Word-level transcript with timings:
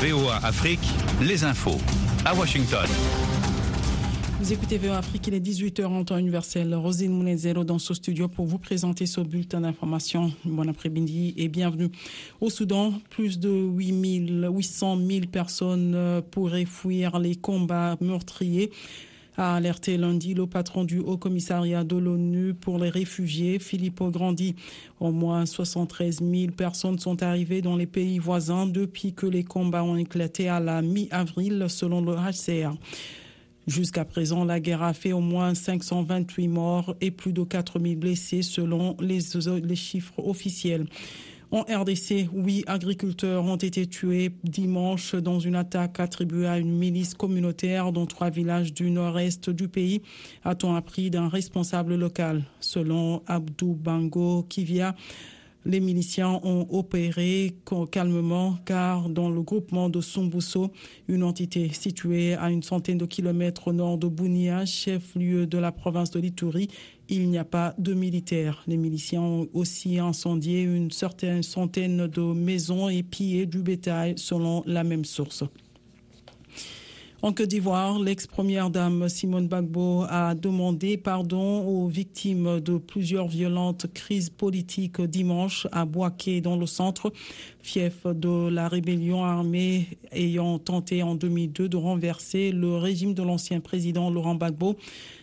VOA 0.00 0.36
Afrique, 0.44 0.78
les 1.20 1.42
infos. 1.42 1.76
À 2.24 2.32
Washington. 2.32 2.86
Vous 4.38 4.52
écoutez 4.52 4.78
VOA 4.78 4.98
Afrique, 4.98 5.26
il 5.26 5.34
est 5.34 5.40
18h 5.40 5.86
en 5.86 6.04
temps 6.04 6.18
universel. 6.18 6.72
Rosine 6.72 7.10
Mounezero 7.10 7.64
dans 7.64 7.80
ce 7.80 7.94
studio 7.94 8.28
pour 8.28 8.46
vous 8.46 8.58
présenter 8.58 9.06
ce 9.06 9.20
bulletin 9.20 9.62
d'information. 9.62 10.32
Bon 10.44 10.68
après-midi 10.68 11.34
et 11.36 11.48
bienvenue. 11.48 11.90
Au 12.40 12.48
Soudan, 12.48 12.94
plus 13.10 13.40
de 13.40 13.50
800 13.50 14.98
000 15.04 15.20
personnes 15.32 16.22
pourraient 16.30 16.64
fuir 16.64 17.18
les 17.18 17.34
combats 17.34 17.96
meurtriers 18.00 18.70
a 19.38 19.54
alerté 19.54 19.96
lundi 19.96 20.34
le 20.34 20.46
patron 20.46 20.84
du 20.84 20.98
Haut-Commissariat 20.98 21.84
de 21.84 21.96
l'ONU 21.96 22.54
pour 22.54 22.78
les 22.78 22.90
réfugiés, 22.90 23.60
Filippo 23.60 24.10
Grandi. 24.10 24.56
Au 24.98 25.12
moins 25.12 25.46
73 25.46 26.18
000 26.20 26.52
personnes 26.52 26.98
sont 26.98 27.22
arrivées 27.22 27.62
dans 27.62 27.76
les 27.76 27.86
pays 27.86 28.18
voisins 28.18 28.66
depuis 28.66 29.12
que 29.14 29.26
les 29.26 29.44
combats 29.44 29.84
ont 29.84 29.96
éclaté 29.96 30.48
à 30.48 30.58
la 30.58 30.82
mi-avril, 30.82 31.66
selon 31.68 32.00
le 32.02 32.14
HCR. 32.14 32.74
Jusqu'à 33.68 34.04
présent, 34.04 34.44
la 34.44 34.58
guerre 34.58 34.82
a 34.82 34.92
fait 34.92 35.12
au 35.12 35.20
moins 35.20 35.54
528 35.54 36.48
morts 36.48 36.96
et 37.00 37.12
plus 37.12 37.32
de 37.32 37.44
4 37.44 37.78
000 37.78 37.94
blessés 37.94 38.42
selon 38.42 38.96
les 38.98 39.20
chiffres 39.76 40.18
officiels. 40.18 40.86
En 41.50 41.62
RDC, 41.62 42.28
huit 42.34 42.64
agriculteurs 42.66 43.42
ont 43.44 43.56
été 43.56 43.86
tués 43.86 44.32
dimanche 44.44 45.14
dans 45.14 45.40
une 45.40 45.54
attaque 45.54 45.98
attribuée 45.98 46.46
à 46.46 46.58
une 46.58 46.76
milice 46.76 47.14
communautaire 47.14 47.90
dans 47.90 48.04
trois 48.04 48.28
villages 48.28 48.74
du 48.74 48.90
nord-est 48.90 49.48
du 49.48 49.66
pays, 49.66 50.02
a-t-on 50.44 50.74
appris 50.74 51.08
d'un 51.08 51.28
responsable 51.28 51.94
local. 51.94 52.44
Selon 52.60 53.22
Abdou 53.26 53.72
Bango 53.72 54.42
Kivia, 54.42 54.94
les 55.68 55.80
miliciens 55.80 56.40
ont 56.42 56.66
opéré 56.70 57.54
calmement 57.92 58.56
car 58.64 59.10
dans 59.10 59.28
le 59.28 59.42
groupement 59.42 59.90
de 59.90 60.00
Sumbuso, 60.00 60.72
une 61.08 61.22
entité 61.22 61.68
située 61.72 62.34
à 62.34 62.50
une 62.50 62.62
centaine 62.62 62.96
de 62.96 63.04
kilomètres 63.04 63.68
au 63.68 63.72
nord 63.74 63.98
de 63.98 64.06
Bounia, 64.06 64.64
chef-lieu 64.64 65.46
de 65.46 65.58
la 65.58 65.70
province 65.70 66.10
de 66.10 66.20
l'Ituri, 66.20 66.68
il 67.10 67.28
n'y 67.28 67.36
a 67.36 67.44
pas 67.44 67.74
de 67.76 67.92
militaires. 67.92 68.64
Les 68.66 68.78
miliciens 68.78 69.20
ont 69.20 69.48
aussi 69.52 69.98
incendié 69.98 70.62
une 70.62 70.90
certaine 70.90 71.42
centaine 71.42 72.06
de 72.06 72.22
maisons 72.22 72.88
et 72.88 73.02
pillé 73.02 73.44
du 73.44 73.58
bétail 73.62 74.14
selon 74.16 74.62
la 74.66 74.84
même 74.84 75.04
source. 75.04 75.44
En 77.20 77.32
Côte 77.32 77.48
d'Ivoire, 77.48 77.98
l'ex-première 77.98 78.70
dame 78.70 79.08
Simone 79.08 79.48
Bagbo 79.48 80.04
a 80.08 80.36
demandé 80.36 80.96
pardon 80.96 81.66
aux 81.66 81.88
victimes 81.88 82.60
de 82.60 82.78
plusieurs 82.78 83.26
violentes 83.26 83.86
crises 83.92 84.30
politiques 84.30 85.00
dimanche 85.00 85.66
à 85.72 85.84
Boaké 85.84 86.40
dans 86.40 86.56
le 86.56 86.66
centre, 86.66 87.12
fief 87.60 88.06
de 88.06 88.48
la 88.48 88.68
rébellion 88.68 89.24
armée 89.24 89.88
ayant 90.12 90.60
tenté 90.60 91.02
en 91.02 91.16
2002 91.16 91.68
de 91.68 91.76
renverser 91.76 92.52
le 92.52 92.76
régime 92.76 93.14
de 93.14 93.22
l'ancien 93.24 93.58
président 93.58 94.10
Laurent 94.10 94.36
Gbagbo 94.36 94.76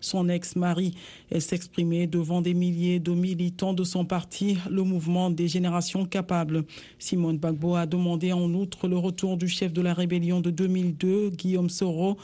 son 0.00 0.28
ex-mari. 0.28 0.94
S'exprimait 1.38 2.06
devant 2.06 2.40
des 2.40 2.54
milliers 2.54 2.98
de 3.00 3.12
militants 3.12 3.74
de 3.74 3.84
son 3.84 4.04
parti, 4.04 4.58
le 4.70 4.82
mouvement 4.82 5.30
des 5.30 5.48
générations 5.48 6.04
capables. 6.04 6.64
Simone 6.98 7.38
Bagbo 7.38 7.74
a 7.76 7.86
demandé 7.86 8.32
en 8.32 8.52
outre 8.54 8.88
le 8.88 8.96
retour 8.96 9.36
du 9.36 9.48
chef 9.48 9.72
de 9.72 9.82
la 9.82 9.94
rébellion 9.94 10.40
de 10.40 10.50
2002, 10.50 11.30
Guillaume 11.30 11.70
Soro, 11.70 12.16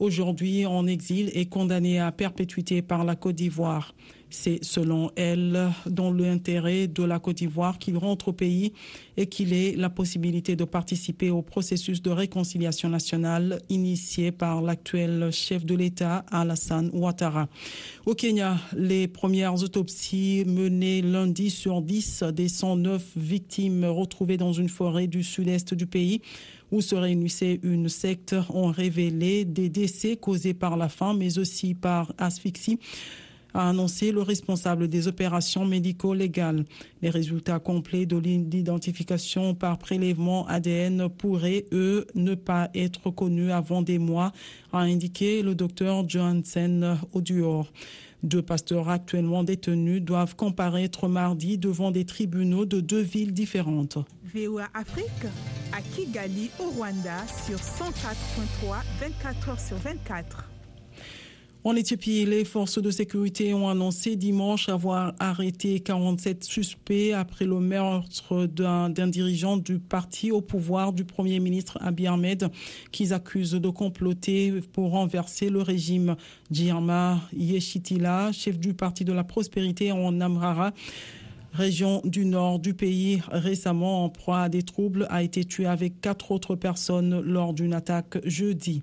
aujourd'hui 0.00 0.66
en 0.66 0.86
exil 0.86 1.30
et 1.34 1.46
condamné 1.46 2.00
à 2.00 2.10
perpétuité 2.10 2.82
par 2.82 3.04
la 3.04 3.14
Côte 3.14 3.36
d'Ivoire. 3.36 3.94
C'est 4.32 4.64
selon 4.64 5.10
elle 5.16 5.70
dans 5.86 6.12
l'intérêt 6.12 6.86
de 6.86 7.02
la 7.02 7.18
Côte 7.18 7.38
d'Ivoire 7.38 7.78
qu'il 7.78 7.98
rentre 7.98 8.28
au 8.28 8.32
pays 8.32 8.72
et 9.16 9.26
qu'il 9.26 9.52
ait 9.52 9.74
la 9.76 9.90
possibilité 9.90 10.54
de 10.54 10.64
participer 10.64 11.30
au 11.30 11.42
processus 11.42 12.00
de 12.00 12.10
réconciliation 12.10 12.88
nationale 12.88 13.60
initié 13.68 14.30
par 14.30 14.62
l'actuel 14.62 15.30
chef 15.32 15.64
de 15.64 15.74
l'État 15.74 16.24
Alassane 16.30 16.90
Ouattara. 16.92 17.48
Au 18.06 18.14
Kenya, 18.14 18.56
les 18.76 19.08
premières 19.08 19.62
autopsies 19.64 20.44
menées 20.46 21.02
lundi 21.02 21.50
sur 21.50 21.82
10 21.82 22.22
des 22.32 22.48
109 22.48 23.02
victimes 23.16 23.84
retrouvées 23.84 24.36
dans 24.36 24.52
une 24.52 24.68
forêt 24.68 25.08
du 25.08 25.24
sud-est 25.24 25.74
du 25.74 25.86
pays 25.86 26.22
où 26.72 26.80
se 26.80 26.94
réunissait 26.94 27.60
une 27.62 27.88
secte 27.88 28.34
ont 28.50 28.70
révélé 28.70 29.44
des 29.44 29.68
décès 29.68 30.16
causés 30.16 30.54
par 30.54 30.76
la 30.76 30.88
faim 30.88 31.14
mais 31.18 31.38
aussi 31.38 31.74
par 31.74 32.12
asphyxie 32.18 32.78
a 33.54 33.68
annoncé 33.68 34.12
le 34.12 34.22
responsable 34.22 34.88
des 34.88 35.08
opérations 35.08 35.64
médico-légales. 35.64 36.64
Les 37.02 37.10
résultats 37.10 37.58
complets 37.58 38.06
de 38.06 38.16
l'identification 38.16 39.54
par 39.54 39.78
prélèvement 39.78 40.46
ADN 40.46 41.08
pourraient, 41.08 41.66
eux, 41.72 42.06
ne 42.14 42.34
pas 42.34 42.70
être 42.74 43.10
connus 43.10 43.52
avant 43.52 43.82
des 43.82 43.98
mois, 43.98 44.32
a 44.72 44.80
indiqué 44.80 45.42
le 45.42 45.54
docteur 45.54 46.08
Johansen 46.08 46.98
Oduor. 47.12 47.70
Deux 48.22 48.42
pasteurs 48.42 48.90
actuellement 48.90 49.44
détenus 49.44 50.02
doivent 50.02 50.36
comparaître 50.36 51.08
mardi 51.08 51.56
devant 51.56 51.90
des 51.90 52.04
tribunaux 52.04 52.66
de 52.66 52.80
deux 52.80 53.00
villes 53.00 53.32
différentes. 53.32 53.96
VOA 54.34 54.68
Afrique 54.74 55.26
Kigali 55.94 56.50
au 56.58 56.70
Rwanda 56.70 57.26
sur 57.46 57.58
104.3 57.58 58.76
24 59.00 59.48
heures 59.48 59.60
sur 59.60 59.76
24. 59.76 60.50
En 61.62 61.76
Éthiopie, 61.76 62.24
les 62.24 62.46
forces 62.46 62.80
de 62.80 62.90
sécurité 62.90 63.52
ont 63.52 63.68
annoncé 63.68 64.16
dimanche 64.16 64.70
avoir 64.70 65.12
arrêté 65.18 65.80
47 65.80 66.42
suspects 66.42 67.12
après 67.12 67.44
le 67.44 67.60
meurtre 67.60 68.46
d'un 68.46 68.88
dirigeant 68.88 69.58
du 69.58 69.78
parti 69.78 70.32
au 70.32 70.40
pouvoir 70.40 70.94
du 70.94 71.04
Premier 71.04 71.38
ministre 71.38 71.76
Abiy 71.82 72.06
Ahmed, 72.06 72.48
qu'ils 72.92 73.12
accusent 73.12 73.52
de 73.52 73.68
comploter 73.68 74.62
pour 74.72 74.92
renverser 74.92 75.50
le 75.50 75.60
régime. 75.60 76.16
Djirma 76.50 77.20
Yeshitila, 77.36 78.32
chef 78.32 78.58
du 78.58 78.72
Parti 78.72 79.04
de 79.04 79.12
la 79.12 79.22
Prospérité 79.22 79.92
en 79.92 80.18
Amrara, 80.22 80.72
région 81.52 82.00
du 82.04 82.24
nord 82.24 82.58
du 82.58 82.74
pays, 82.74 83.22
récemment 83.30 84.04
en 84.04 84.08
proie 84.08 84.42
à 84.42 84.48
des 84.48 84.62
troubles, 84.62 85.06
a 85.10 85.22
été 85.22 85.44
tué 85.44 85.66
avec 85.66 86.00
quatre 86.00 86.30
autres 86.30 86.56
personnes 86.56 87.20
lors 87.20 87.54
d'une 87.54 87.72
attaque 87.72 88.18
jeudi. 88.24 88.82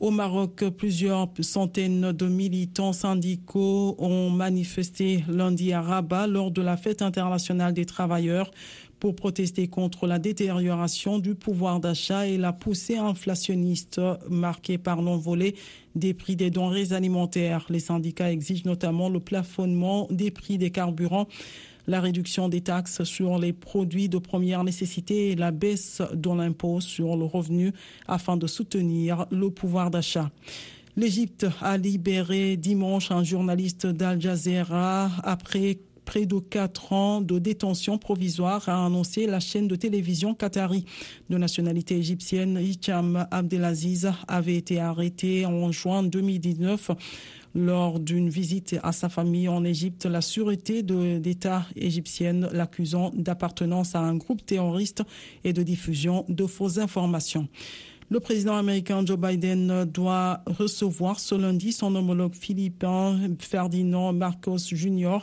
Au 0.00 0.10
Maroc, 0.10 0.64
plusieurs 0.78 1.28
centaines 1.42 2.12
de 2.12 2.26
militants 2.26 2.94
syndicaux 2.94 3.96
ont 3.98 4.30
manifesté 4.30 5.24
lundi 5.28 5.74
à 5.74 5.82
Rabat 5.82 6.26
lors 6.26 6.50
de 6.50 6.62
la 6.62 6.78
fête 6.78 7.02
internationale 7.02 7.74
des 7.74 7.84
travailleurs 7.84 8.50
pour 8.98 9.14
protester 9.14 9.68
contre 9.68 10.06
la 10.06 10.18
détérioration 10.18 11.18
du 11.18 11.34
pouvoir 11.34 11.80
d'achat 11.80 12.26
et 12.26 12.36
la 12.38 12.52
poussée 12.52 12.96
inflationniste 12.98 14.00
marquée 14.28 14.78
par 14.78 15.02
l'envolée 15.02 15.54
des 15.94 16.14
prix 16.14 16.36
des 16.36 16.50
denrées 16.50 16.92
alimentaires. 16.92 17.66
Les 17.70 17.80
syndicats 17.80 18.30
exigent 18.30 18.66
notamment 18.66 19.08
le 19.08 19.20
plafonnement 19.20 20.06
des 20.10 20.30
prix 20.30 20.58
des 20.58 20.70
carburants 20.70 21.26
la 21.86 22.00
réduction 22.00 22.48
des 22.48 22.60
taxes 22.60 23.04
sur 23.04 23.38
les 23.38 23.52
produits 23.52 24.08
de 24.08 24.18
première 24.18 24.64
nécessité 24.64 25.30
et 25.30 25.36
la 25.36 25.50
baisse 25.50 26.02
de 26.14 26.30
l'impôt 26.30 26.80
sur 26.80 27.16
le 27.16 27.24
revenu 27.24 27.72
afin 28.08 28.36
de 28.36 28.46
soutenir 28.46 29.26
le 29.30 29.50
pouvoir 29.50 29.90
d'achat. 29.90 30.30
L'Égypte 30.96 31.46
a 31.60 31.76
libéré 31.76 32.56
dimanche 32.56 33.10
un 33.10 33.24
journaliste 33.24 33.86
d'Al 33.86 34.20
Jazeera 34.20 35.10
après 35.22 35.78
près 36.10 36.26
de 36.26 36.40
quatre 36.40 36.92
ans 36.92 37.20
de 37.20 37.38
détention 37.38 37.96
provisoire, 37.96 38.68
a 38.68 38.84
annoncé 38.84 39.28
la 39.28 39.38
chaîne 39.38 39.68
de 39.68 39.76
télévision 39.76 40.34
qatari. 40.34 40.84
De 41.28 41.38
nationalité 41.38 41.96
égyptienne, 41.96 42.58
Hicham 42.60 43.28
Abdelaziz 43.30 44.10
avait 44.26 44.56
été 44.56 44.80
arrêté 44.80 45.46
en 45.46 45.70
juin 45.70 46.02
2019 46.02 46.90
lors 47.54 47.98
d'une 47.98 48.28
visite 48.28 48.76
à 48.82 48.92
sa 48.92 49.08
famille 49.08 49.48
en 49.48 49.64
Égypte, 49.64 50.06
la 50.06 50.20
sûreté 50.20 50.82
d'État 50.82 51.66
égyptienne 51.76 52.48
l'accusant 52.52 53.10
d'appartenance 53.14 53.94
à 53.94 54.00
un 54.00 54.16
groupe 54.16 54.44
terroriste 54.44 55.02
et 55.44 55.52
de 55.52 55.62
diffusion 55.62 56.24
de 56.28 56.46
fausses 56.46 56.78
informations. 56.78 57.48
Le 58.08 58.18
président 58.18 58.56
américain 58.56 59.04
Joe 59.06 59.18
Biden 59.18 59.84
doit 59.84 60.42
recevoir 60.46 61.20
ce 61.20 61.36
lundi 61.36 61.72
son 61.72 61.94
homologue 61.94 62.34
philippin 62.34 63.20
Ferdinand 63.38 64.12
Marcos 64.12 64.58
Jr 64.58 65.18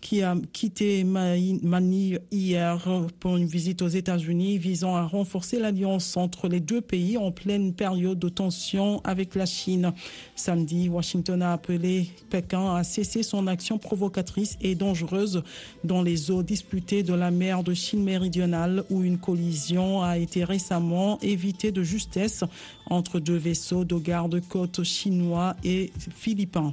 qui 0.00 0.22
a 0.22 0.36
quitté 0.52 1.04
Manille 1.04 2.20
hier 2.30 2.86
pour 3.20 3.36
une 3.36 3.46
visite 3.46 3.82
aux 3.82 3.88
États-Unis 3.88 4.58
visant 4.58 4.94
à 4.94 5.02
renforcer 5.02 5.58
l'alliance 5.58 6.16
entre 6.16 6.48
les 6.48 6.60
deux 6.60 6.80
pays 6.80 7.18
en 7.18 7.32
pleine 7.32 7.72
période 7.72 8.18
de 8.18 8.28
tension 8.28 9.00
avec 9.04 9.34
la 9.34 9.46
Chine. 9.46 9.92
Samedi, 10.34 10.88
Washington 10.88 11.42
a 11.42 11.52
appelé 11.52 12.08
Pékin 12.30 12.74
à 12.74 12.84
cesser 12.84 13.22
son 13.22 13.46
action 13.46 13.78
provocatrice 13.78 14.56
et 14.60 14.74
dangereuse 14.74 15.42
dans 15.84 16.02
les 16.02 16.30
eaux 16.30 16.42
disputées 16.42 17.02
de 17.02 17.14
la 17.14 17.30
mer 17.30 17.62
de 17.62 17.74
Chine 17.74 18.04
méridionale 18.04 18.84
où 18.90 19.02
une 19.02 19.18
collision 19.18 20.02
a 20.02 20.18
été 20.18 20.44
récemment 20.44 21.18
évitée 21.20 21.72
de 21.72 21.82
justesse 21.82 22.44
entre 22.88 23.18
deux 23.18 23.36
vaisseaux 23.36 23.84
de 23.84 23.96
garde-côte 23.96 24.82
chinois 24.84 25.56
et 25.64 25.90
philippins. 26.14 26.72